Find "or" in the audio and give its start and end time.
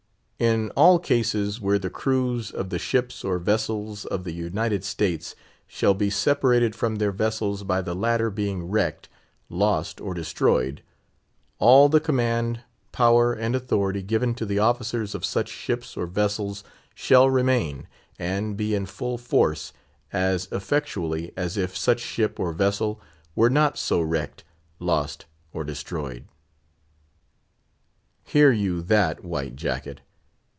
3.23-3.37, 10.01-10.15, 15.95-16.07, 22.39-22.51, 25.53-25.63